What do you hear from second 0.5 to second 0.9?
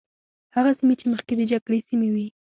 هغه